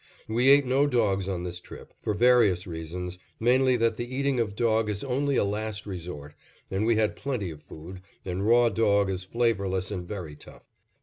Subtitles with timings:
[0.27, 4.55] We ate no dogs on this trip, for various reasons, mainly, that the eating of
[4.55, 6.33] dog is only a last resort,
[6.71, 10.63] and we had plenty of food, and raw dog is flavorless and very tough.